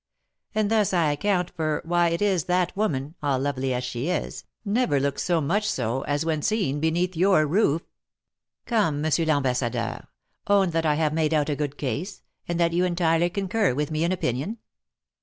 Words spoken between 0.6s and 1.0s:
thus